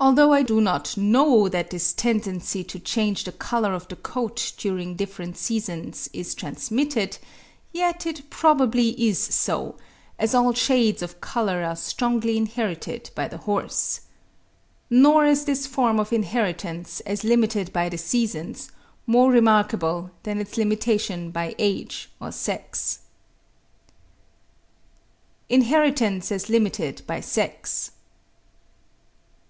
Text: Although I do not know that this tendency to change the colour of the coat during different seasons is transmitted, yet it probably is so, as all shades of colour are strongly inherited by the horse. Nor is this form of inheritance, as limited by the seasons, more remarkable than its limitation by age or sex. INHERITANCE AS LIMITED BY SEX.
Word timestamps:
Although 0.00 0.32
I 0.32 0.42
do 0.42 0.60
not 0.60 0.96
know 0.96 1.48
that 1.48 1.70
this 1.70 1.92
tendency 1.92 2.64
to 2.64 2.80
change 2.80 3.22
the 3.22 3.30
colour 3.30 3.72
of 3.72 3.86
the 3.86 3.94
coat 3.94 4.52
during 4.58 4.96
different 4.96 5.36
seasons 5.36 6.10
is 6.12 6.34
transmitted, 6.34 7.18
yet 7.70 8.04
it 8.04 8.28
probably 8.28 8.88
is 9.00 9.16
so, 9.20 9.76
as 10.18 10.34
all 10.34 10.54
shades 10.54 11.02
of 11.02 11.20
colour 11.20 11.62
are 11.62 11.76
strongly 11.76 12.36
inherited 12.36 13.12
by 13.14 13.28
the 13.28 13.38
horse. 13.46 14.00
Nor 14.90 15.24
is 15.24 15.44
this 15.44 15.68
form 15.68 16.00
of 16.00 16.12
inheritance, 16.12 16.98
as 17.06 17.22
limited 17.22 17.72
by 17.72 17.88
the 17.88 17.96
seasons, 17.98 18.72
more 19.06 19.30
remarkable 19.30 20.10
than 20.24 20.40
its 20.40 20.56
limitation 20.58 21.30
by 21.30 21.54
age 21.60 22.10
or 22.20 22.32
sex. 22.32 22.98
INHERITANCE 25.48 26.32
AS 26.32 26.48
LIMITED 26.50 27.02
BY 27.06 27.20
SEX. 27.20 27.92